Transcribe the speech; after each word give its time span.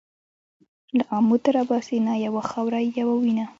له 0.97 1.03
آمو 1.17 1.35
تر 1.43 1.55
اباسینه 1.63 2.13
یوه 2.25 2.41
خاوره 2.49 2.79
یو 2.99 3.09
وینه 3.21 3.45